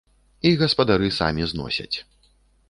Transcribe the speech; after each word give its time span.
І 0.49 0.53
гаспадары 0.61 1.11
самі 1.19 1.43
зносяць. 1.53 1.97